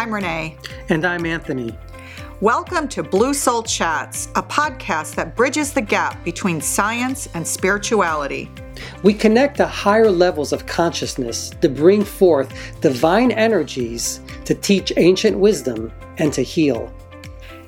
I'm 0.00 0.14
Renee. 0.14 0.56
And 0.88 1.04
I'm 1.04 1.26
Anthony. 1.26 1.76
Welcome 2.40 2.88
to 2.88 3.02
Blue 3.02 3.34
Soul 3.34 3.62
Chats, 3.62 4.28
a 4.34 4.42
podcast 4.42 5.14
that 5.16 5.36
bridges 5.36 5.74
the 5.74 5.82
gap 5.82 6.24
between 6.24 6.58
science 6.62 7.28
and 7.34 7.46
spirituality. 7.46 8.50
We 9.02 9.12
connect 9.12 9.58
the 9.58 9.66
higher 9.66 10.10
levels 10.10 10.54
of 10.54 10.64
consciousness 10.64 11.50
to 11.60 11.68
bring 11.68 12.02
forth 12.02 12.80
divine 12.80 13.30
energies 13.30 14.22
to 14.46 14.54
teach 14.54 14.90
ancient 14.96 15.38
wisdom 15.38 15.92
and 16.16 16.32
to 16.32 16.40
heal. 16.40 16.90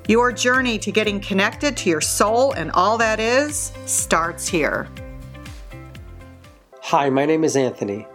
Your 0.08 0.32
journey 0.32 0.78
to 0.78 0.90
getting 0.90 1.20
connected 1.20 1.76
to 1.76 1.90
your 1.90 2.00
soul 2.00 2.52
and 2.52 2.70
all 2.70 2.96
that 2.96 3.20
is 3.20 3.72
starts 3.84 4.48
here. 4.48 4.88
Hi, 6.80 7.10
my 7.10 7.26
name 7.26 7.44
is 7.44 7.56
Anthony. 7.56 8.06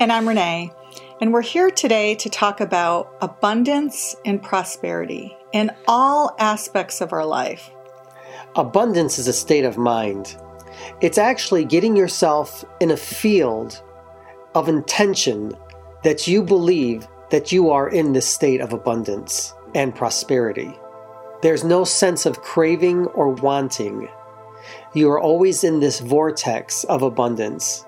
And 0.00 0.10
I'm 0.10 0.26
Renee. 0.26 0.72
And 1.20 1.32
we're 1.32 1.42
here 1.42 1.68
today 1.68 2.14
to 2.14 2.30
talk 2.30 2.60
about 2.60 3.12
abundance 3.20 4.14
and 4.24 4.40
prosperity 4.40 5.36
in 5.52 5.72
all 5.88 6.36
aspects 6.38 7.00
of 7.00 7.12
our 7.12 7.26
life. 7.26 7.70
Abundance 8.54 9.18
is 9.18 9.26
a 9.26 9.32
state 9.32 9.64
of 9.64 9.76
mind. 9.76 10.36
It's 11.00 11.18
actually 11.18 11.64
getting 11.64 11.96
yourself 11.96 12.64
in 12.78 12.92
a 12.92 12.96
field 12.96 13.82
of 14.54 14.68
intention 14.68 15.54
that 16.04 16.28
you 16.28 16.40
believe 16.40 17.08
that 17.30 17.50
you 17.50 17.70
are 17.70 17.88
in 17.88 18.12
this 18.12 18.28
state 18.28 18.60
of 18.60 18.72
abundance 18.72 19.54
and 19.74 19.96
prosperity. 19.96 20.72
There's 21.42 21.64
no 21.64 21.82
sense 21.82 22.26
of 22.26 22.42
craving 22.42 23.06
or 23.06 23.30
wanting. 23.30 24.08
You 24.94 25.10
are 25.10 25.20
always 25.20 25.64
in 25.64 25.80
this 25.80 25.98
vortex 25.98 26.84
of 26.84 27.02
abundance. 27.02 27.84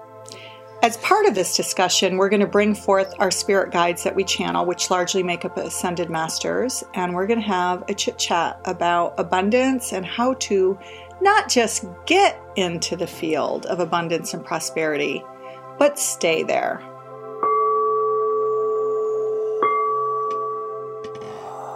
As 0.82 0.96
part 0.96 1.26
of 1.26 1.34
this 1.34 1.58
discussion, 1.58 2.16
we're 2.16 2.30
going 2.30 2.40
to 2.40 2.46
bring 2.46 2.74
forth 2.74 3.12
our 3.18 3.30
spirit 3.30 3.70
guides 3.70 4.02
that 4.02 4.14
we 4.14 4.24
channel, 4.24 4.64
which 4.64 4.90
largely 4.90 5.22
make 5.22 5.44
up 5.44 5.58
Ascended 5.58 6.08
Masters, 6.08 6.82
and 6.94 7.14
we're 7.14 7.26
going 7.26 7.40
to 7.40 7.46
have 7.46 7.84
a 7.90 7.92
chit 7.92 8.16
chat 8.16 8.58
about 8.64 9.12
abundance 9.18 9.92
and 9.92 10.06
how 10.06 10.32
to 10.34 10.78
not 11.20 11.50
just 11.50 11.84
get 12.06 12.40
into 12.56 12.96
the 12.96 13.06
field 13.06 13.66
of 13.66 13.78
abundance 13.78 14.32
and 14.32 14.42
prosperity, 14.42 15.22
but 15.78 15.98
stay 15.98 16.42
there. 16.42 16.80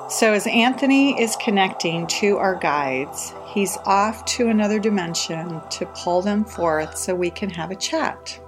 So, 0.08 0.32
as 0.32 0.46
Anthony 0.46 1.20
is 1.20 1.36
connecting 1.36 2.06
to 2.06 2.38
our 2.38 2.54
guides, 2.54 3.34
he's 3.48 3.76
off 3.84 4.24
to 4.26 4.48
another 4.48 4.78
dimension 4.78 5.60
to 5.72 5.84
pull 5.94 6.22
them 6.22 6.42
forth 6.46 6.96
so 6.96 7.14
we 7.14 7.30
can 7.30 7.50
have 7.50 7.70
a 7.70 7.76
chat 7.76 8.40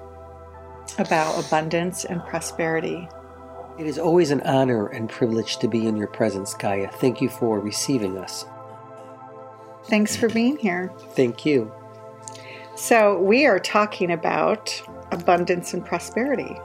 about 0.99 1.45
abundance 1.45 2.05
and 2.05 2.25
prosperity. 2.25 3.09
It 3.79 3.87
is 3.87 3.99
always 3.99 4.31
an 4.31 4.41
honor 4.43 4.87
and 4.87 5.09
privilege 5.09 5.59
to 5.59 5.69
be 5.69 5.87
in 5.87 5.97
your 5.97 6.07
presence, 6.07 6.55
Gaia. 6.55 6.89
Thank 6.89 7.21
you 7.21 7.29
for 7.29 7.61
receiving 7.61 8.17
us. 8.17 8.47
Thanks 9.85 10.17
for 10.17 10.29
being 10.29 10.57
here. 10.57 10.91
Thank 11.11 11.45
you. 11.45 11.73
So, 12.75 13.19
we 13.21 13.47
are 13.47 13.59
talking 13.59 14.11
about 14.11 14.83
abundance 15.13 15.73
and 15.75 15.85
prosperity. 15.85 16.59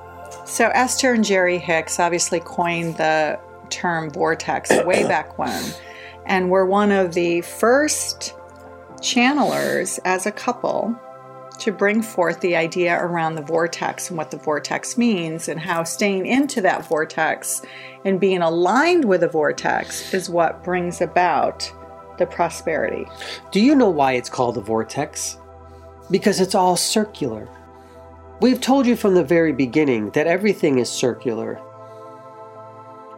So, 0.45 0.69
Esther 0.69 1.13
and 1.13 1.23
Jerry 1.23 1.57
Hicks 1.57 1.99
obviously 1.99 2.39
coined 2.39 2.97
the 2.97 3.39
term 3.69 4.09
vortex 4.09 4.69
way 4.85 5.03
back 5.03 5.37
when, 5.37 5.63
and 6.25 6.49
were 6.49 6.65
one 6.65 6.91
of 6.91 7.13
the 7.13 7.41
first 7.41 8.33
channelers 9.01 9.99
as 10.05 10.25
a 10.25 10.31
couple 10.31 10.97
to 11.61 11.71
bring 11.71 12.01
forth 12.01 12.41
the 12.41 12.55
idea 12.55 12.99
around 12.99 13.35
the 13.35 13.41
vortex 13.41 14.09
and 14.09 14.17
what 14.17 14.31
the 14.31 14.37
vortex 14.37 14.97
means, 14.97 15.47
and 15.47 15.59
how 15.59 15.83
staying 15.83 16.25
into 16.25 16.61
that 16.61 16.85
vortex 16.87 17.61
and 18.03 18.19
being 18.19 18.41
aligned 18.41 19.05
with 19.05 19.21
the 19.21 19.27
vortex 19.27 20.13
is 20.13 20.29
what 20.29 20.63
brings 20.63 21.01
about 21.01 21.71
the 22.17 22.25
prosperity. 22.25 23.07
Do 23.51 23.59
you 23.59 23.75
know 23.75 23.89
why 23.89 24.13
it's 24.13 24.29
called 24.29 24.57
a 24.57 24.61
vortex? 24.61 25.37
Because 26.11 26.39
it's 26.39 26.55
all 26.55 26.75
circular. 26.75 27.47
We've 28.41 28.61
told 28.61 28.85
you 28.85 28.95
from 28.95 29.15
the 29.15 29.23
very 29.23 29.53
beginning 29.53 30.09
that 30.11 30.27
everything 30.27 30.79
is 30.79 30.89
circular. 30.89 31.59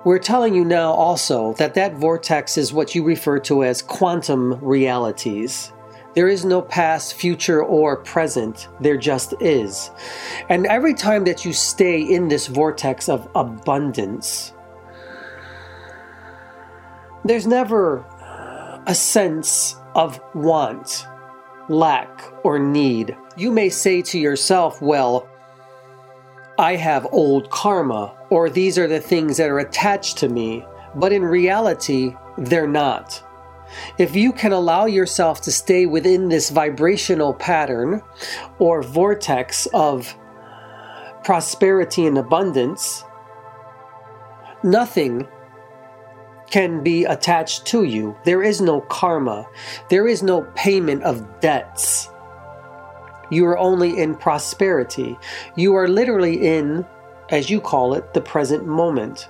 We're 0.05 0.19
telling 0.19 0.53
you 0.53 0.65
now 0.65 0.91
also 0.91 1.53
that 1.53 1.73
that 1.73 1.95
vortex 1.95 2.57
is 2.57 2.73
what 2.73 2.93
you 2.93 3.03
refer 3.03 3.39
to 3.39 3.63
as 3.63 3.81
quantum 3.81 4.55
realities. 4.63 5.72
There 6.15 6.27
is 6.27 6.45
no 6.45 6.61
past, 6.61 7.15
future, 7.15 7.63
or 7.63 7.97
present. 7.97 8.67
There 8.79 8.97
just 8.97 9.33
is. 9.39 9.89
And 10.49 10.67
every 10.67 10.93
time 10.93 11.23
that 11.23 11.43
you 11.43 11.53
stay 11.53 12.01
in 12.01 12.27
this 12.27 12.47
vortex 12.47 13.09
of 13.09 13.27
abundance, 13.33 14.53
there's 17.25 17.47
never 17.47 18.05
a 18.85 18.93
sense 18.93 19.75
of 19.95 20.19
want, 20.35 21.07
lack, 21.69 22.21
or 22.43 22.59
need. 22.59 23.17
You 23.37 23.51
may 23.51 23.69
say 23.69 24.01
to 24.03 24.19
yourself, 24.19 24.81
well, 24.81 25.27
I 26.59 26.75
have 26.75 27.07
old 27.11 27.49
karma, 27.49 28.15
or 28.29 28.49
these 28.49 28.77
are 28.77 28.87
the 28.87 28.99
things 28.99 29.37
that 29.37 29.49
are 29.49 29.59
attached 29.59 30.17
to 30.19 30.29
me, 30.29 30.65
but 30.95 31.11
in 31.11 31.23
reality, 31.23 32.13
they're 32.37 32.67
not. 32.67 33.23
If 33.97 34.15
you 34.15 34.31
can 34.31 34.51
allow 34.51 34.85
yourself 34.85 35.41
to 35.41 35.51
stay 35.51 35.85
within 35.85 36.29
this 36.29 36.49
vibrational 36.49 37.33
pattern 37.33 38.01
or 38.59 38.81
vortex 38.81 39.67
of 39.73 40.15
prosperity 41.23 42.05
and 42.05 42.17
abundance, 42.17 43.03
nothing 44.63 45.27
can 46.49 46.83
be 46.83 47.05
attached 47.05 47.65
to 47.65 47.83
you. 47.83 48.15
There 48.25 48.43
is 48.43 48.61
no 48.61 48.81
karma, 48.81 49.47
there 49.89 50.07
is 50.07 50.21
no 50.21 50.43
payment 50.55 51.03
of 51.03 51.39
debts. 51.39 52.09
You 53.31 53.47
are 53.47 53.57
only 53.57 53.99
in 53.99 54.15
prosperity. 54.15 55.17
You 55.55 55.75
are 55.75 55.87
literally 55.87 56.45
in, 56.45 56.85
as 57.29 57.49
you 57.49 57.59
call 57.59 57.95
it, 57.95 58.13
the 58.13 58.21
present 58.21 58.67
moment. 58.67 59.29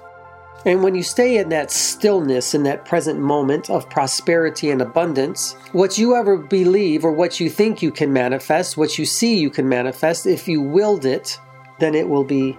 And 0.65 0.81
when 0.81 0.95
you 0.95 1.03
stay 1.03 1.37
in 1.37 1.49
that 1.49 1.71
stillness, 1.71 2.53
in 2.53 2.63
that 2.63 2.85
present 2.85 3.19
moment 3.19 3.69
of 3.69 3.89
prosperity 3.89 4.69
and 4.69 4.81
abundance, 4.81 5.57
what 5.73 5.97
you 5.97 6.15
ever 6.15 6.37
believe 6.37 7.03
or 7.03 7.11
what 7.11 7.39
you 7.39 7.49
think 7.49 7.81
you 7.81 7.91
can 7.91 8.13
manifest, 8.13 8.77
what 8.77 8.97
you 8.97 9.05
see 9.05 9.37
you 9.37 9.49
can 9.49 9.67
manifest, 9.67 10.25
if 10.25 10.47
you 10.47 10.61
willed 10.61 11.05
it, 11.05 11.37
then 11.79 11.93
it 11.93 12.07
will 12.07 12.23
be 12.23 12.57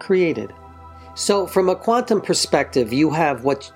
created. 0.00 0.52
So, 1.14 1.46
from 1.46 1.68
a 1.68 1.76
quantum 1.76 2.20
perspective, 2.20 2.92
you 2.92 3.10
have 3.10 3.44
what 3.44 3.72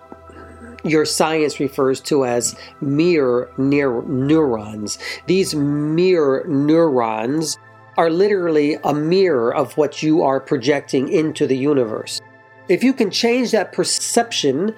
your 0.84 1.04
science 1.04 1.58
refers 1.58 2.00
to 2.02 2.24
as 2.26 2.54
mirror 2.80 3.50
neurons. 3.56 4.98
These 5.26 5.54
mirror 5.54 6.44
neurons 6.46 7.58
are 7.96 8.10
literally 8.10 8.76
a 8.84 8.92
mirror 8.92 9.54
of 9.54 9.76
what 9.76 10.02
you 10.02 10.22
are 10.22 10.38
projecting 10.38 11.08
into 11.08 11.46
the 11.46 11.56
universe. 11.56 12.20
If 12.68 12.82
you 12.82 12.92
can 12.92 13.10
change 13.10 13.52
that 13.52 13.72
perception 13.72 14.74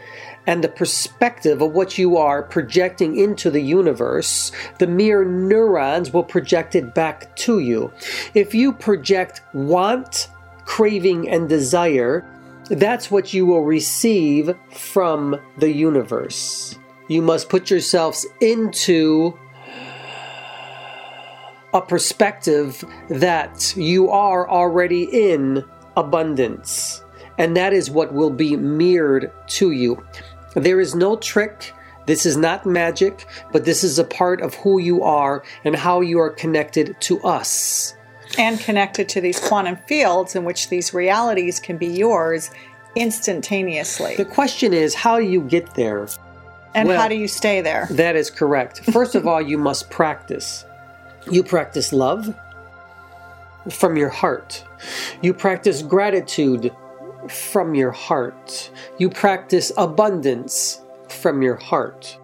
and 0.46 0.62
the 0.62 0.68
perspective 0.68 1.62
of 1.62 1.72
what 1.72 1.96
you 1.96 2.16
are 2.18 2.42
projecting 2.42 3.16
into 3.16 3.50
the 3.50 3.60
universe, 3.60 4.52
the 4.78 4.86
mirror 4.86 5.24
neurons 5.24 6.12
will 6.12 6.22
project 6.22 6.74
it 6.74 6.94
back 6.94 7.34
to 7.36 7.60
you. 7.60 7.92
If 8.34 8.54
you 8.54 8.72
project 8.72 9.40
want, 9.54 10.28
craving, 10.64 11.28
and 11.30 11.48
desire, 11.48 12.26
that's 12.68 13.10
what 13.10 13.32
you 13.32 13.46
will 13.46 13.64
receive 13.64 14.54
from 14.70 15.40
the 15.56 15.72
universe. 15.72 16.78
You 17.08 17.22
must 17.22 17.48
put 17.48 17.70
yourselves 17.70 18.26
into 18.42 19.38
a 21.72 21.80
perspective 21.80 22.84
that 23.08 23.74
you 23.76 24.10
are 24.10 24.48
already 24.48 25.04
in 25.04 25.64
abundance 25.96 27.02
and 27.38 27.56
that 27.56 27.72
is 27.72 27.90
what 27.90 28.12
will 28.12 28.30
be 28.30 28.56
mirrored 28.56 29.32
to 29.46 29.70
you. 29.70 30.04
There 30.54 30.80
is 30.80 30.94
no 30.94 31.16
trick. 31.16 31.72
This 32.06 32.26
is 32.26 32.36
not 32.36 32.66
magic, 32.66 33.26
but 33.52 33.64
this 33.64 33.84
is 33.84 33.98
a 33.98 34.04
part 34.04 34.40
of 34.40 34.54
who 34.54 34.78
you 34.78 35.02
are 35.02 35.44
and 35.64 35.76
how 35.76 36.00
you 36.00 36.18
are 36.20 36.30
connected 36.30 36.96
to 37.00 37.20
us. 37.22 37.94
And 38.38 38.58
connected 38.58 39.08
to 39.10 39.20
these 39.20 39.38
quantum 39.38 39.76
fields 39.86 40.34
in 40.34 40.44
which 40.44 40.68
these 40.68 40.92
realities 40.92 41.60
can 41.60 41.76
be 41.76 41.86
yours 41.86 42.50
instantaneously. 42.96 44.16
The 44.16 44.24
question 44.24 44.72
is, 44.72 44.94
how 44.94 45.18
do 45.18 45.24
you 45.24 45.42
get 45.42 45.74
there? 45.74 46.08
And 46.74 46.88
well, 46.88 47.00
how 47.00 47.08
do 47.08 47.14
you 47.14 47.28
stay 47.28 47.60
there? 47.60 47.88
That 47.90 48.16
is 48.16 48.30
correct. 48.30 48.84
First 48.90 49.14
of 49.14 49.26
all, 49.26 49.40
you 49.40 49.58
must 49.58 49.90
practice. 49.90 50.64
You 51.30 51.42
practice 51.42 51.92
love 51.92 52.34
from 53.70 53.96
your 53.96 54.08
heart. 54.08 54.64
You 55.22 55.34
practice 55.34 55.82
gratitude 55.82 56.72
from 57.28 57.74
your 57.74 57.90
heart. 57.90 58.70
You 58.98 59.10
practice 59.10 59.72
abundance 59.76 60.82
from 61.08 61.42
your 61.42 61.56
heart. 61.56 62.18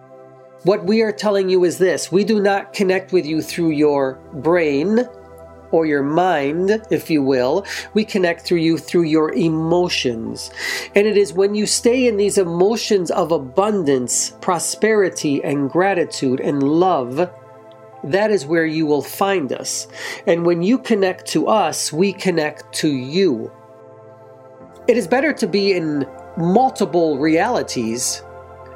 What 0.63 0.85
we 0.85 1.01
are 1.01 1.11
telling 1.11 1.49
you 1.49 1.63
is 1.63 1.77
this 1.77 2.11
we 2.11 2.23
do 2.23 2.41
not 2.41 2.73
connect 2.73 3.11
with 3.11 3.25
you 3.25 3.41
through 3.41 3.71
your 3.71 4.15
brain 4.33 5.07
or 5.71 5.85
your 5.85 6.03
mind, 6.03 6.81
if 6.89 7.09
you 7.09 7.21
will. 7.21 7.65
We 7.93 8.05
connect 8.05 8.41
through 8.41 8.59
you 8.59 8.77
through 8.77 9.03
your 9.03 9.33
emotions. 9.33 10.51
And 10.95 11.05
it 11.05 11.17
is 11.17 11.33
when 11.33 11.53
you 11.53 11.65
stay 11.65 12.07
in 12.07 12.17
these 12.17 12.37
emotions 12.37 13.11
of 13.11 13.31
abundance, 13.31 14.31
prosperity, 14.41 15.43
and 15.43 15.69
gratitude 15.69 16.39
and 16.39 16.63
love 16.63 17.29
that 18.05 18.29
is 18.29 18.45
where 18.45 18.65
you 18.65 18.85
will 18.85 19.01
find 19.01 19.51
us. 19.51 19.87
And 20.27 20.45
when 20.45 20.61
you 20.61 20.77
connect 20.77 21.25
to 21.29 21.47
us, 21.47 21.91
we 21.91 22.13
connect 22.13 22.71
to 22.75 22.87
you. 22.87 23.51
It 24.87 24.97
is 24.97 25.07
better 25.07 25.33
to 25.33 25.47
be 25.47 25.73
in 25.73 26.07
multiple 26.37 27.17
realities 27.17 28.21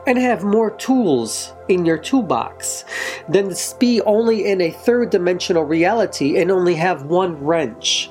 and 0.07 0.17
have 0.17 0.44
more 0.44 0.71
tools 0.71 1.53
in 1.67 1.85
your 1.85 2.00
toolbox 2.00 2.83
than 3.27 3.53
to 3.53 3.75
be 3.77 4.01
only 4.01 4.47
in 4.47 4.59
a 4.59 4.71
third 4.71 5.11
dimensional 5.11 5.63
reality 5.63 6.39
and 6.39 6.50
only 6.50 6.73
have 6.73 7.03
one 7.03 7.35
wrench 7.44 8.09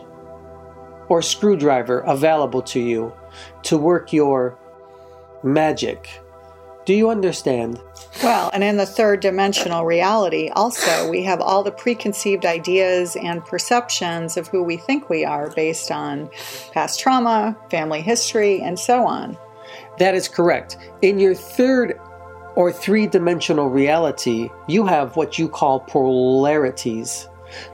or 1.08 1.22
screwdriver 1.22 2.00
available 2.00 2.62
to 2.62 2.78
you 2.78 3.12
to 3.64 3.76
work 3.76 4.12
your 4.12 4.56
magic. 5.42 6.20
Do 6.88 6.94
you 6.94 7.10
understand? 7.10 7.78
Well, 8.22 8.48
and 8.54 8.64
in 8.64 8.78
the 8.78 8.86
third 8.86 9.20
dimensional 9.20 9.84
reality, 9.84 10.48
also, 10.56 11.06
we 11.10 11.22
have 11.22 11.38
all 11.38 11.62
the 11.62 11.70
preconceived 11.70 12.46
ideas 12.46 13.14
and 13.14 13.44
perceptions 13.44 14.38
of 14.38 14.48
who 14.48 14.62
we 14.62 14.78
think 14.78 15.10
we 15.10 15.22
are 15.22 15.50
based 15.50 15.90
on 15.90 16.30
past 16.72 16.98
trauma, 16.98 17.54
family 17.70 18.00
history, 18.00 18.62
and 18.62 18.78
so 18.78 19.06
on. 19.06 19.36
That 19.98 20.14
is 20.14 20.28
correct. 20.28 20.78
In 21.02 21.18
your 21.18 21.34
third 21.34 22.00
or 22.54 22.72
three 22.72 23.06
dimensional 23.06 23.68
reality, 23.68 24.48
you 24.66 24.86
have 24.86 25.14
what 25.14 25.38
you 25.38 25.46
call 25.46 25.80
polarities. 25.80 27.28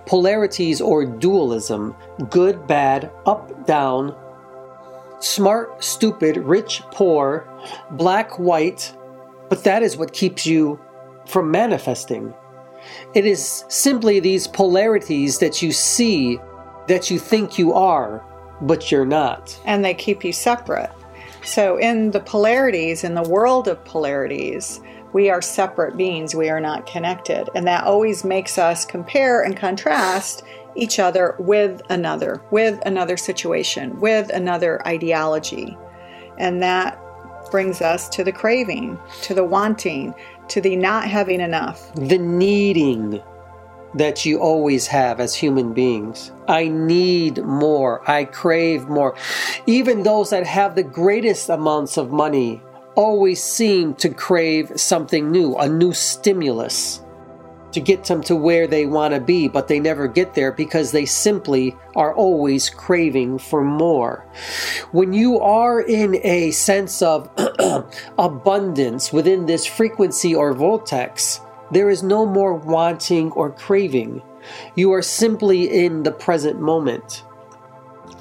Polarities 0.06 0.80
or 0.80 1.06
dualism 1.06 1.94
good, 2.30 2.66
bad, 2.66 3.12
up, 3.26 3.64
down, 3.64 4.12
smart, 5.20 5.84
stupid, 5.84 6.36
rich, 6.38 6.82
poor, 6.90 7.48
black, 7.92 8.40
white, 8.40 8.92
but 9.54 9.62
that 9.62 9.84
is 9.84 9.96
what 9.96 10.12
keeps 10.12 10.44
you 10.44 10.80
from 11.26 11.48
manifesting. 11.48 12.34
It 13.14 13.24
is 13.24 13.64
simply 13.68 14.18
these 14.18 14.48
polarities 14.48 15.38
that 15.38 15.62
you 15.62 15.70
see 15.70 16.40
that 16.88 17.08
you 17.08 17.20
think 17.20 17.56
you 17.56 17.72
are, 17.72 18.20
but 18.62 18.90
you're 18.90 19.06
not. 19.06 19.56
And 19.64 19.84
they 19.84 19.94
keep 19.94 20.24
you 20.24 20.32
separate. 20.32 20.90
So, 21.44 21.76
in 21.76 22.10
the 22.10 22.18
polarities, 22.18 23.04
in 23.04 23.14
the 23.14 23.22
world 23.22 23.68
of 23.68 23.84
polarities, 23.84 24.80
we 25.12 25.30
are 25.30 25.40
separate 25.40 25.96
beings. 25.96 26.34
We 26.34 26.50
are 26.50 26.58
not 26.58 26.88
connected. 26.88 27.48
And 27.54 27.64
that 27.68 27.84
always 27.84 28.24
makes 28.24 28.58
us 28.58 28.84
compare 28.84 29.40
and 29.40 29.56
contrast 29.56 30.42
each 30.74 30.98
other 30.98 31.36
with 31.38 31.80
another, 31.90 32.42
with 32.50 32.82
another 32.84 33.16
situation, 33.16 34.00
with 34.00 34.30
another 34.30 34.84
ideology. 34.84 35.78
And 36.38 36.60
that 36.60 36.98
brings 37.54 37.80
us 37.80 38.08
to 38.08 38.24
the 38.24 38.32
craving, 38.32 38.98
to 39.22 39.32
the 39.32 39.44
wanting, 39.44 40.12
to 40.48 40.60
the 40.60 40.74
not 40.74 41.06
having 41.06 41.40
enough. 41.40 41.94
The 41.94 42.18
needing 42.18 43.22
that 43.94 44.24
you 44.24 44.40
always 44.40 44.88
have 44.88 45.20
as 45.20 45.36
human 45.36 45.72
beings. 45.72 46.32
I 46.48 46.66
need 46.66 47.44
more. 47.44 48.02
I 48.10 48.24
crave 48.24 48.88
more. 48.88 49.14
Even 49.68 50.02
those 50.02 50.30
that 50.30 50.44
have 50.44 50.74
the 50.74 50.82
greatest 50.82 51.48
amounts 51.48 51.96
of 51.96 52.10
money 52.10 52.60
always 52.96 53.40
seem 53.40 53.94
to 54.02 54.08
crave 54.08 54.72
something 54.74 55.30
new, 55.30 55.54
a 55.54 55.68
new 55.68 55.92
stimulus 55.92 57.03
to 57.74 57.80
get 57.80 58.04
them 58.04 58.22
to 58.22 58.36
where 58.36 58.66
they 58.66 58.86
want 58.86 59.12
to 59.14 59.20
be, 59.20 59.48
but 59.48 59.68
they 59.68 59.78
never 59.78 60.08
get 60.08 60.34
there 60.34 60.52
because 60.52 60.92
they 60.92 61.04
simply 61.04 61.76
are 61.94 62.14
always 62.14 62.70
craving 62.70 63.38
for 63.38 63.62
more. 63.62 64.24
When 64.92 65.12
you 65.12 65.40
are 65.40 65.80
in 65.80 66.20
a 66.24 66.52
sense 66.52 67.02
of 67.02 67.28
abundance 68.18 69.12
within 69.12 69.46
this 69.46 69.66
frequency 69.66 70.34
or 70.34 70.54
vortex, 70.54 71.40
there 71.70 71.90
is 71.90 72.02
no 72.02 72.24
more 72.24 72.54
wanting 72.54 73.32
or 73.32 73.50
craving. 73.50 74.22
You 74.76 74.92
are 74.92 75.02
simply 75.02 75.84
in 75.84 76.02
the 76.02 76.12
present 76.12 76.60
moment. 76.60 77.24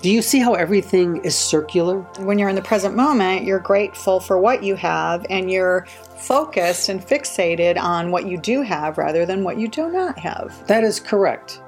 Do 0.04 0.12
you 0.12 0.22
see 0.22 0.40
how 0.40 0.56
everything 0.56 1.24
is 1.24 1.34
circular? 1.34 2.02
When 2.20 2.38
you're 2.38 2.50
in 2.50 2.58
the 2.58 2.62
present 2.62 2.94
moment, 2.94 3.46
you're 3.46 3.58
grateful 3.58 4.20
for 4.20 4.38
what 4.38 4.62
you 4.62 4.76
have 4.76 5.26
and 5.30 5.50
you're 5.50 5.88
focused 6.18 6.90
and 6.90 7.00
fixated 7.02 7.82
on 7.82 8.12
what 8.12 8.28
you 8.28 8.38
do 8.38 8.64
have 8.64 8.98
rather 8.98 9.26
than 9.26 9.46
what 9.46 9.58
you 9.58 9.70
do 9.70 9.90
not 9.90 10.20
have. 10.20 10.68
That 10.68 10.84
is 10.84 11.00
correct. 11.00 11.62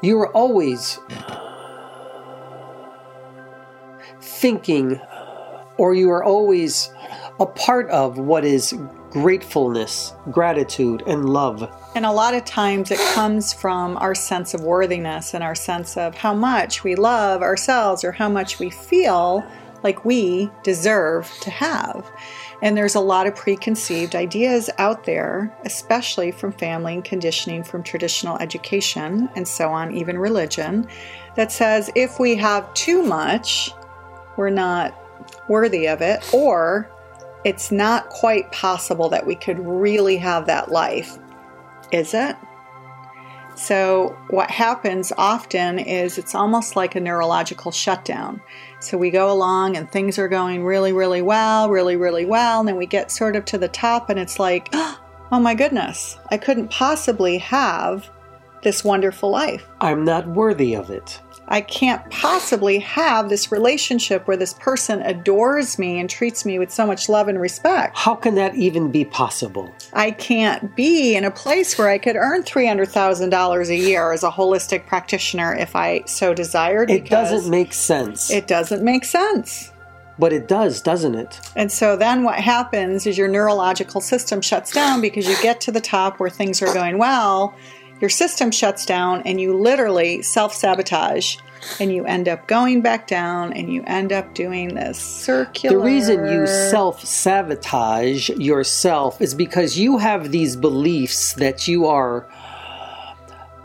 You 0.00 0.18
are 0.20 0.32
always 0.32 0.98
thinking, 4.22 4.98
or 5.76 5.94
you 5.94 6.10
are 6.10 6.24
always 6.24 6.90
a 7.40 7.44
part 7.44 7.90
of 7.90 8.16
what 8.16 8.46
is 8.46 8.72
gratefulness, 9.10 10.14
gratitude, 10.30 11.02
and 11.06 11.28
love. 11.28 11.68
And 11.94 12.06
a 12.06 12.12
lot 12.12 12.34
of 12.34 12.44
times 12.44 12.90
it 12.90 13.00
comes 13.14 13.52
from 13.52 13.96
our 13.96 14.14
sense 14.14 14.54
of 14.54 14.62
worthiness 14.62 15.34
and 15.34 15.42
our 15.42 15.54
sense 15.54 15.96
of 15.96 16.14
how 16.14 16.34
much 16.34 16.84
we 16.84 16.94
love 16.94 17.42
ourselves 17.42 18.04
or 18.04 18.12
how 18.12 18.28
much 18.28 18.58
we 18.58 18.70
feel 18.70 19.44
like 19.82 20.04
we 20.04 20.50
deserve 20.62 21.30
to 21.40 21.50
have. 21.50 22.10
And 22.62 22.76
there's 22.76 22.94
a 22.94 23.00
lot 23.00 23.26
of 23.26 23.34
preconceived 23.34 24.14
ideas 24.14 24.68
out 24.78 25.04
there, 25.04 25.56
especially 25.64 26.30
from 26.30 26.52
family 26.52 26.94
and 26.94 27.04
conditioning, 27.04 27.64
from 27.64 27.82
traditional 27.82 28.36
education, 28.38 29.30
and 29.34 29.48
so 29.48 29.70
on, 29.70 29.96
even 29.96 30.18
religion, 30.18 30.86
that 31.36 31.50
says 31.50 31.90
if 31.94 32.20
we 32.20 32.36
have 32.36 32.72
too 32.74 33.02
much, 33.02 33.72
we're 34.36 34.50
not 34.50 34.94
worthy 35.48 35.88
of 35.88 36.02
it, 36.02 36.22
or 36.34 36.90
it's 37.44 37.72
not 37.72 38.08
quite 38.10 38.50
possible 38.52 39.08
that 39.08 39.26
we 39.26 39.34
could 39.34 39.58
really 39.58 40.16
have 40.18 40.46
that 40.46 40.70
life, 40.70 41.18
is 41.92 42.14
it? 42.14 42.36
So, 43.56 44.16
what 44.30 44.50
happens 44.50 45.12
often 45.18 45.78
is 45.78 46.16
it's 46.16 46.34
almost 46.34 46.76
like 46.76 46.94
a 46.94 47.00
neurological 47.00 47.72
shutdown. 47.72 48.40
So, 48.78 48.96
we 48.96 49.10
go 49.10 49.30
along 49.30 49.76
and 49.76 49.90
things 49.90 50.18
are 50.18 50.28
going 50.28 50.64
really, 50.64 50.92
really 50.92 51.20
well, 51.20 51.68
really, 51.68 51.96
really 51.96 52.24
well. 52.24 52.60
And 52.60 52.68
then 52.68 52.76
we 52.76 52.86
get 52.86 53.10
sort 53.10 53.36
of 53.36 53.44
to 53.46 53.58
the 53.58 53.68
top 53.68 54.08
and 54.08 54.18
it's 54.18 54.38
like, 54.38 54.68
oh 54.72 55.40
my 55.40 55.54
goodness, 55.54 56.18
I 56.30 56.38
couldn't 56.38 56.70
possibly 56.70 57.38
have 57.38 58.08
this 58.62 58.84
wonderful 58.84 59.30
life. 59.30 59.66
I'm 59.80 60.04
not 60.04 60.26
worthy 60.28 60.74
of 60.74 60.90
it. 60.90 61.20
I 61.50 61.60
can't 61.60 62.08
possibly 62.10 62.78
have 62.78 63.28
this 63.28 63.50
relationship 63.50 64.28
where 64.28 64.36
this 64.36 64.54
person 64.54 65.02
adores 65.02 65.80
me 65.80 65.98
and 65.98 66.08
treats 66.08 66.46
me 66.46 66.60
with 66.60 66.70
so 66.70 66.86
much 66.86 67.08
love 67.08 67.26
and 67.26 67.40
respect. 67.40 67.98
How 67.98 68.14
can 68.14 68.36
that 68.36 68.54
even 68.54 68.92
be 68.92 69.04
possible? 69.04 69.74
I 69.92 70.12
can't 70.12 70.76
be 70.76 71.16
in 71.16 71.24
a 71.24 71.30
place 71.30 71.76
where 71.76 71.88
I 71.88 71.98
could 71.98 72.14
earn 72.14 72.44
$300,000 72.44 73.68
a 73.68 73.76
year 73.76 74.12
as 74.12 74.22
a 74.22 74.30
holistic 74.30 74.86
practitioner 74.86 75.54
if 75.56 75.74
I 75.74 76.02
so 76.06 76.32
desired. 76.32 76.88
It 76.88 77.10
doesn't 77.10 77.50
make 77.50 77.72
sense. 77.72 78.30
It 78.30 78.46
doesn't 78.46 78.84
make 78.84 79.04
sense. 79.04 79.72
But 80.20 80.32
it 80.34 80.46
does, 80.46 80.82
doesn't 80.82 81.14
it? 81.14 81.40
And 81.56 81.72
so 81.72 81.96
then 81.96 82.22
what 82.22 82.38
happens 82.38 83.06
is 83.06 83.16
your 83.16 83.26
neurological 83.26 84.02
system 84.02 84.42
shuts 84.42 84.70
down 84.70 85.00
because 85.00 85.26
you 85.26 85.34
get 85.42 85.62
to 85.62 85.72
the 85.72 85.80
top 85.80 86.20
where 86.20 86.28
things 86.30 86.60
are 86.62 86.72
going 86.74 86.98
well 86.98 87.56
your 88.00 88.10
system 88.10 88.50
shuts 88.50 88.86
down 88.86 89.22
and 89.24 89.40
you 89.40 89.56
literally 89.56 90.22
self 90.22 90.54
sabotage 90.54 91.36
and 91.78 91.92
you 91.92 92.04
end 92.06 92.28
up 92.28 92.46
going 92.46 92.80
back 92.80 93.06
down 93.06 93.52
and 93.52 93.72
you 93.72 93.82
end 93.86 94.12
up 94.12 94.34
doing 94.34 94.74
this 94.74 94.98
circular. 94.98 95.76
The 95.76 95.84
reason 95.84 96.26
you 96.26 96.46
self 96.46 97.04
sabotage 97.04 98.30
yourself 98.30 99.20
is 99.20 99.34
because 99.34 99.78
you 99.78 99.98
have 99.98 100.30
these 100.30 100.56
beliefs 100.56 101.34
that 101.34 101.68
you 101.68 101.86
are 101.86 102.26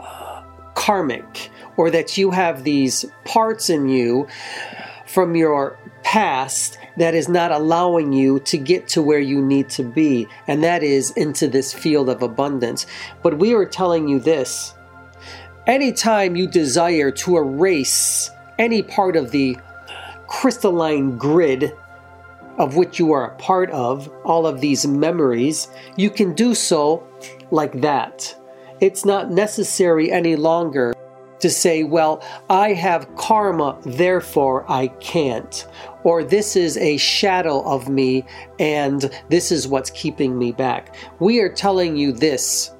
uh, 0.00 0.42
karmic 0.74 1.50
or 1.76 1.90
that 1.90 2.16
you 2.16 2.30
have 2.30 2.64
these 2.64 3.04
parts 3.24 3.70
in 3.70 3.88
you 3.88 4.28
from 5.06 5.36
your 5.36 5.78
past 6.06 6.78
that 6.96 7.16
is 7.16 7.28
not 7.28 7.50
allowing 7.50 8.12
you 8.12 8.38
to 8.38 8.56
get 8.56 8.86
to 8.86 9.02
where 9.02 9.18
you 9.18 9.42
need 9.42 9.68
to 9.68 9.82
be, 9.82 10.24
and 10.46 10.62
that 10.62 10.84
is 10.84 11.10
into 11.16 11.48
this 11.48 11.74
field 11.74 12.08
of 12.08 12.22
abundance. 12.22 12.86
But 13.24 13.40
we 13.40 13.54
are 13.54 13.66
telling 13.66 14.06
you 14.06 14.20
this 14.20 14.72
anytime 15.66 16.36
you 16.36 16.46
desire 16.46 17.10
to 17.10 17.38
erase 17.38 18.30
any 18.56 18.84
part 18.84 19.16
of 19.16 19.32
the 19.32 19.58
crystalline 20.28 21.18
grid 21.18 21.72
of 22.56 22.76
which 22.76 23.00
you 23.00 23.10
are 23.10 23.32
a 23.32 23.36
part 23.38 23.68
of, 23.70 24.08
all 24.24 24.46
of 24.46 24.60
these 24.60 24.86
memories, 24.86 25.66
you 25.96 26.08
can 26.08 26.34
do 26.34 26.54
so 26.54 27.04
like 27.50 27.80
that. 27.80 28.32
It's 28.80 29.04
not 29.04 29.32
necessary 29.32 30.12
any 30.12 30.36
longer 30.36 30.94
to 31.40 31.50
say, 31.50 31.82
well, 31.82 32.22
I 32.48 32.72
have 32.72 33.14
karma, 33.16 33.78
therefore 33.84 34.70
I 34.70 34.88
can't. 34.88 35.66
Or 36.04 36.22
this 36.22 36.56
is 36.56 36.76
a 36.76 36.96
shadow 36.96 37.62
of 37.62 37.88
me 37.88 38.24
and 38.58 39.10
this 39.28 39.50
is 39.50 39.68
what's 39.68 39.90
keeping 39.90 40.38
me 40.38 40.52
back. 40.52 40.94
We 41.18 41.40
are 41.40 41.48
telling 41.48 41.96
you 41.96 42.12
this. 42.12 42.72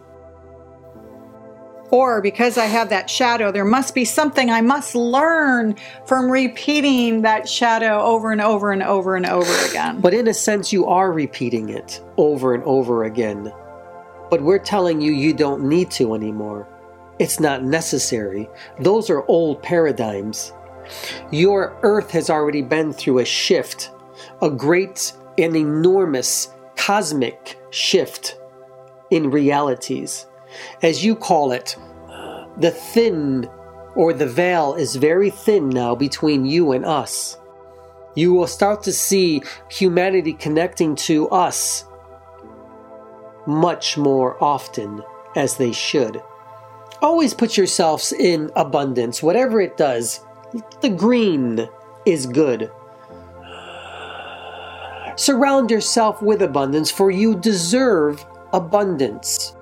Or 1.91 2.21
because 2.21 2.59
I 2.59 2.65
have 2.65 2.89
that 2.89 3.09
shadow, 3.09 3.53
there 3.53 3.65
must 3.65 3.95
be 3.95 4.05
something 4.05 4.51
I 4.51 4.61
must 4.61 4.95
learn 4.95 5.77
from 6.05 6.31
repeating 6.31 7.23
that 7.23 7.49
shadow 7.49 8.01
over 8.01 8.33
and 8.33 8.41
over 8.41 8.73
and 8.73 8.83
over 8.83 9.15
and 9.15 9.25
over 9.25 9.67
again. 9.69 10.01
But 10.01 10.13
in 10.13 10.27
a 10.27 10.35
sense, 10.35 10.73
you 10.73 10.87
are 10.87 11.13
repeating 11.13 11.69
it 11.69 12.03
over 12.17 12.55
and 12.55 12.65
over 12.65 13.05
again. 13.05 13.53
But 14.31 14.43
we're 14.43 14.59
telling 14.59 15.01
you 15.01 15.13
you 15.13 15.33
don't 15.33 15.69
need 15.69 15.91
to 15.93 16.15
anymore. 16.15 16.69
It's 17.19 17.41
not 17.41 17.65
necessary. 17.65 18.49
Those 18.81 19.11
are 19.11 19.27
old 19.27 19.63
paradigms. 19.63 20.53
Your 21.31 21.77
earth 21.83 22.11
has 22.11 22.31
already 22.31 22.63
been 22.63 22.93
through 22.93 23.19
a 23.19 23.25
shift, 23.25 23.91
a 24.43 24.51
great 24.51 25.13
and 25.39 25.57
enormous 25.57 26.53
cosmic 26.77 27.59
shift 27.71 28.39
in 29.11 29.31
realities 29.31 30.27
as 30.83 31.05
you 31.05 31.15
call 31.15 31.53
it, 31.53 31.77
the 32.59 32.71
thin 32.71 33.49
or 33.95 34.13
the 34.13 34.27
veil 34.27 34.75
is 34.75 34.97
very 34.97 35.31
thin 35.31 35.69
now 35.69 35.95
between 35.95 36.45
you 36.45 36.73
and 36.73 36.85
us. 36.85 37.39
You 38.15 38.33
will 38.33 38.47
start 38.47 38.83
to 38.85 38.93
see 38.93 39.43
humanity 39.71 40.33
connecting 40.33 40.97
to 40.97 41.29
us 41.29 41.85
much 43.47 43.97
more 43.97 44.43
often 44.43 45.03
as 45.35 45.57
they 45.57 45.73
should. 45.73 46.23
Always 47.07 47.35
put 47.35 47.57
yourselves 47.57 48.13
in 48.13 48.51
abundance, 48.57 49.23
whatever 49.23 49.61
it 49.61 49.77
does. 49.77 50.27
The 50.81 50.89
green 50.89 51.69
is 52.05 52.27
good. 52.27 52.69
Surround 55.15 55.71
yourself 55.71 56.21
with 56.21 56.43
abundance, 56.43 56.91
for 56.91 57.13
you 57.13 57.37
deserve 57.37 58.27
abundance. 58.53 59.55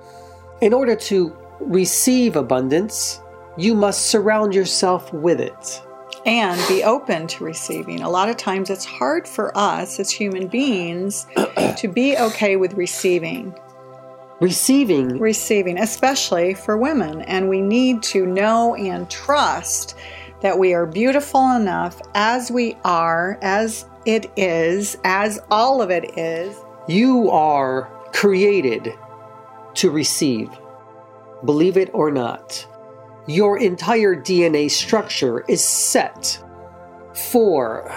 In 0.59 0.73
order 0.73 0.95
to 0.95 1.37
receive 1.59 2.35
abundance, 2.35 3.21
you 3.57 3.75
must 3.75 4.07
surround 4.07 4.55
yourself 4.55 5.13
with 5.13 5.39
it. 5.39 5.83
And 6.25 6.59
be 6.67 6.83
open 6.83 7.27
to 7.27 7.43
receiving. 7.43 8.01
A 8.01 8.09
lot 8.09 8.27
of 8.27 8.37
times 8.37 8.71
it's 8.71 8.85
hard 8.85 9.27
for 9.27 9.55
us 9.55 9.99
as 9.99 10.09
human 10.09 10.47
beings 10.47 11.27
to 11.77 11.87
be 11.87 12.17
okay 12.17 12.55
with 12.55 12.73
receiving. 12.73 13.55
Receiving? 14.41 15.17
Receiving, 15.17 15.77
especially 15.77 16.53
for 16.53 16.77
women. 16.77 17.21
And 17.21 17.49
we 17.49 17.61
need 17.61 18.03
to 18.03 18.25
know 18.25 18.75
and 18.75 19.09
trust 19.09 19.95
that 20.41 20.59
we 20.59 20.73
are 20.73 20.85
beautiful 20.85 21.51
enough 21.51 22.01
as 22.13 22.51
we 22.51 22.77
are, 22.83 23.39
as 23.41 23.87
it 24.05 24.29
is, 24.35 24.97
as 25.03 25.39
all 25.49 25.81
of 25.81 25.89
it 25.89 26.17
is. 26.17 26.55
You 26.87 27.29
are 27.31 27.89
created 28.13 28.93
to 29.75 29.89
receive. 29.89 30.49
Believe 31.43 31.77
it 31.77 31.89
or 31.93 32.11
not, 32.11 32.67
your 33.27 33.57
entire 33.57 34.15
DNA 34.15 34.69
structure 34.69 35.43
is 35.47 35.63
set 35.63 36.41
for 37.13 37.89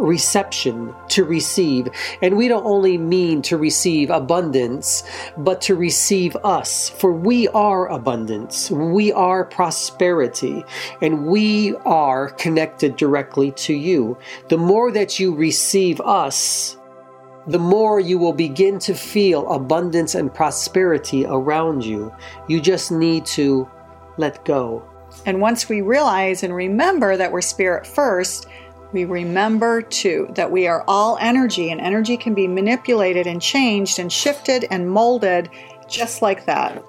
reception 0.00 0.94
to 1.08 1.24
receive. 1.24 1.88
And 2.22 2.36
we 2.36 2.48
don't 2.48 2.64
only 2.64 2.98
mean 2.98 3.42
to 3.42 3.56
receive 3.56 4.10
abundance, 4.10 5.02
but 5.36 5.60
to 5.62 5.74
receive 5.74 6.36
us. 6.36 6.88
For 6.88 7.12
we 7.12 7.48
are 7.48 7.88
abundance, 7.88 8.70
we 8.70 9.12
are 9.12 9.44
prosperity, 9.44 10.64
and 11.02 11.26
we 11.26 11.74
are 11.84 12.30
connected 12.30 12.96
directly 12.96 13.52
to 13.52 13.74
you. 13.74 14.16
The 14.48 14.58
more 14.58 14.90
that 14.92 15.18
you 15.18 15.34
receive 15.34 16.00
us, 16.00 16.76
the 17.46 17.58
more 17.58 18.00
you 18.00 18.18
will 18.18 18.32
begin 18.32 18.78
to 18.80 18.94
feel 18.94 19.50
abundance 19.50 20.14
and 20.14 20.32
prosperity 20.32 21.24
around 21.26 21.84
you. 21.84 22.12
You 22.48 22.60
just 22.60 22.92
need 22.92 23.24
to 23.26 23.68
let 24.18 24.44
go. 24.44 24.84
And 25.26 25.40
once 25.40 25.68
we 25.68 25.80
realize 25.80 26.42
and 26.42 26.54
remember 26.54 27.16
that 27.16 27.32
we're 27.32 27.40
spirit 27.40 27.86
first, 27.86 28.46
we 28.92 29.04
remember 29.04 29.82
too 29.82 30.28
that 30.34 30.50
we 30.50 30.66
are 30.66 30.84
all 30.88 31.16
energy, 31.20 31.70
and 31.70 31.80
energy 31.80 32.16
can 32.16 32.34
be 32.34 32.48
manipulated 32.48 33.26
and 33.26 33.40
changed 33.40 33.98
and 33.98 34.12
shifted 34.12 34.66
and 34.70 34.90
molded 34.90 35.50
just 35.88 36.22
like 36.22 36.46
that. 36.46 36.82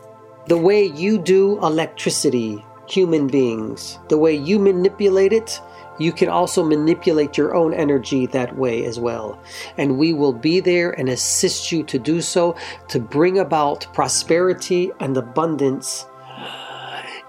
The 0.48 0.58
way 0.58 0.86
you 0.86 1.18
do 1.18 1.60
electricity, 1.64 2.66
human 2.88 3.28
beings, 3.28 4.00
the 4.10 4.18
way 4.18 4.34
you 4.34 4.60
manipulate 4.60 5.34
it, 5.34 5.62
you 6.00 6.12
can 6.12 6.30
also 6.30 6.64
manipulate 6.64 7.38
your 7.38 7.54
own 7.54 7.74
energy 7.74 8.26
that 8.28 8.56
way 8.58 8.86
as 8.86 9.00
well. 9.00 9.40
And 9.78 10.00
we 10.00 10.14
will 10.14 10.34
be 10.34 10.60
there 10.60 10.92
and 10.92 11.10
assist 11.10 11.72
you 11.72 11.84
to 11.84 12.00
do 12.00 12.22
so 12.22 12.56
to 12.88 13.00
bring 13.00 13.38
about 13.38 13.86
prosperity 13.94 14.92
and 15.00 15.16
abundance 15.16 16.08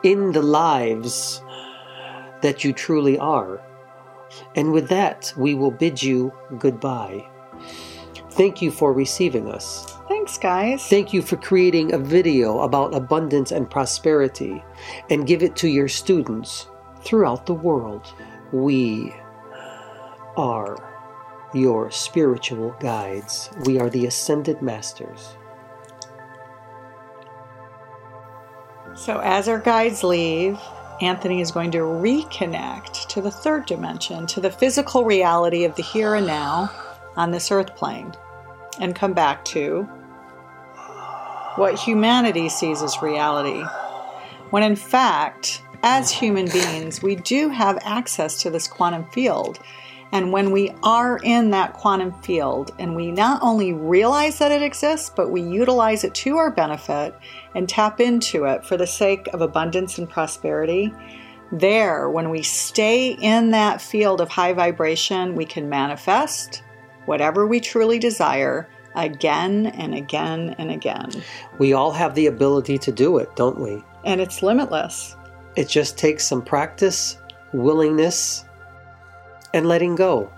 in 0.03 0.33
the 0.33 0.43
lives 0.43 1.43
that 2.41 2.65
you 2.65 2.73
truly 2.73 3.19
are. 3.19 3.61
And 4.57 4.73
with 4.73 4.89
that, 4.89 5.33
we 5.37 5.55
will 5.55 5.71
bid 5.71 6.03
you 6.03 6.33
goodbye. 6.59 7.29
Thank 8.33 8.63
you 8.63 8.71
for 8.71 8.93
receiving 8.93 9.49
us. 9.49 9.99
Thanks, 10.09 10.39
guys. 10.39 10.87
Thank 10.87 11.13
you 11.13 11.21
for 11.21 11.37
creating 11.37 11.93
a 11.93 11.99
video 11.99 12.61
about 12.61 12.95
abundance 12.95 13.53
and 13.53 13.69
prosperity 13.69 14.65
and 15.11 15.27
give 15.27 15.43
it 15.43 15.57
to 15.57 15.69
your 15.69 15.89
students 15.89 16.69
throughout 17.03 17.47
the 17.47 17.55
world. 17.55 18.15
We 18.53 19.15
are 20.37 20.77
your 21.55 21.91
spiritual 21.91 22.75
guides. 22.81 23.51
We 23.67 23.79
are 23.79 23.91
the 23.91 24.07
Ascended 24.07 24.63
Masters. 24.63 25.37
So, 28.95 29.21
as 29.21 29.49
our 29.49 29.59
guides 29.59 30.03
leave, 30.03 30.59
Anthony 31.01 31.41
is 31.41 31.51
going 31.51 31.71
to 31.73 31.79
reconnect 31.79 33.09
to 33.09 33.21
the 33.21 33.31
third 33.31 33.67
dimension, 33.67 34.27
to 34.29 34.41
the 34.41 34.51
physical 34.51 35.05
reality 35.05 35.65
of 35.65 35.75
the 35.75 35.83
here 35.83 36.15
and 36.15 36.27
now 36.27 36.71
on 37.17 37.31
this 37.31 37.51
earth 37.51 37.75
plane, 37.75 38.13
and 38.79 38.95
come 38.95 39.13
back 39.13 39.45
to 39.47 39.83
what 41.57 41.79
humanity 41.79 42.49
sees 42.49 42.83
as 42.83 43.03
reality. 43.03 43.63
When 44.51 44.63
in 44.63 44.77
fact, 44.77 45.63
as 45.83 46.11
human 46.11 46.49
beings, 46.49 47.03
we 47.03 47.17
do 47.17 47.49
have 47.49 47.79
access 47.83 48.41
to 48.43 48.51
this 48.51 48.69
quantum 48.69 49.05
field. 49.07 49.59
And 50.13 50.31
when 50.31 50.51
we 50.51 50.75
are 50.83 51.19
in 51.23 51.51
that 51.51 51.73
quantum 51.73 52.13
field 52.21 52.73
and 52.79 52.95
we 52.95 53.11
not 53.11 53.41
only 53.43 53.73
realize 53.73 54.39
that 54.39 54.53
it 54.53 54.63
exists, 54.63 55.11
but 55.15 55.31
we 55.31 55.41
utilize 55.41 56.05
it 56.05 56.15
to 56.17 56.37
our 56.37 56.51
benefit 56.51 57.15
and 57.55 57.67
tap 57.67 57.99
into 57.99 58.45
it 58.45 58.65
for 58.65 58.77
the 58.77 58.87
sake 58.87 59.27
of 59.33 59.41
abundance 59.41 59.97
and 59.97 60.09
prosperity, 60.09 60.93
there, 61.51 62.09
when 62.11 62.31
we 62.31 62.43
stay 62.43 63.13
in 63.13 63.51
that 63.51 63.81
field 63.81 64.21
of 64.21 64.29
high 64.29 64.53
vibration, 64.53 65.35
we 65.35 65.45
can 65.45 65.69
manifest 65.69 66.63
whatever 67.07 67.47
we 67.47 67.61
truly 67.61 67.99
desire 67.99 68.69
again 68.95 69.67
and 69.67 69.95
again 69.95 70.55
and 70.59 70.71
again. 70.71 71.11
We 71.59 71.73
all 71.73 71.93
have 71.93 72.15
the 72.15 72.27
ability 72.27 72.79
to 72.79 72.93
do 72.93 73.19
it, 73.19 73.35
don't 73.37 73.61
we? 73.61 73.83
And 74.05 74.21
it's 74.21 74.43
limitless. 74.43 75.17
It 75.57 75.69
just 75.69 75.99
takes 75.99 76.27
some 76.27 76.43
practice, 76.43 77.19
willingness, 77.53 78.45
and 79.55 79.67
letting 79.67 79.95
go. 79.95 80.31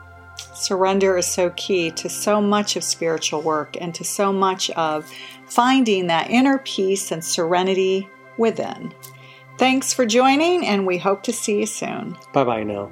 Surrender 0.55 1.17
is 1.17 1.27
so 1.27 1.51
key 1.51 1.91
to 1.93 2.09
so 2.09 2.41
much 2.41 2.77
of 2.77 2.85
spiritual 2.85 3.41
work 3.43 3.77
and 3.81 3.95
to 3.95 4.05
so 4.05 4.33
much 4.33 4.71
of 4.71 5.11
finding 5.47 6.07
that 6.09 6.31
inner 6.31 6.59
peace 6.59 7.13
and 7.13 7.25
serenity 7.25 8.09
within. 8.39 8.93
Thanks 9.59 9.93
for 9.93 10.05
joining, 10.05 10.67
and 10.67 10.87
we 10.87 10.99
hope 10.99 11.23
to 11.25 11.33
see 11.33 11.61
you 11.61 11.67
soon. 11.67 12.17
Bye 12.33 12.45
bye 12.45 12.65
now. 12.65 12.91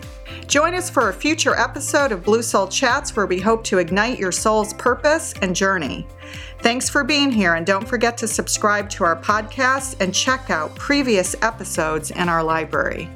Join 0.46 0.74
us 0.74 0.90
for 0.90 1.08
a 1.08 1.12
future 1.12 1.56
episode 1.58 2.12
of 2.12 2.22
Blue 2.22 2.42
Soul 2.42 2.68
Chats 2.68 3.16
where 3.16 3.26
we 3.26 3.40
hope 3.40 3.64
to 3.64 3.78
ignite 3.78 4.18
your 4.18 4.30
soul's 4.30 4.74
purpose 4.74 5.34
and 5.42 5.56
journey. 5.56 6.06
Thanks 6.60 6.88
for 6.88 7.02
being 7.02 7.30
here, 7.30 7.54
and 7.54 7.66
don't 7.66 7.86
forget 7.86 8.16
to 8.18 8.28
subscribe 8.28 8.88
to 8.90 9.04
our 9.04 9.16
podcast 9.16 10.00
and 10.00 10.14
check 10.14 10.50
out 10.50 10.74
previous 10.76 11.34
episodes 11.42 12.10
in 12.10 12.28
our 12.28 12.42
library. 12.42 13.10